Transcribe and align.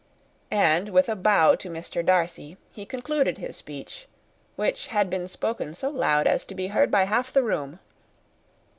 And 0.49 0.89
with 0.89 1.09
a 1.09 1.15
bow 1.15 1.53
to 1.53 1.69
Mr. 1.69 2.03
Darcy, 2.03 2.57
he 2.71 2.87
concluded 2.87 3.37
his 3.37 3.55
speech, 3.55 4.07
which 4.55 4.87
had 4.87 5.11
been 5.11 5.27
spoken 5.27 5.75
so 5.75 5.91
loud 5.91 6.25
as 6.25 6.43
to 6.45 6.55
be 6.55 6.69
heard 6.69 6.89
by 6.89 7.03
half 7.03 7.31
the 7.31 7.43
room. 7.43 7.77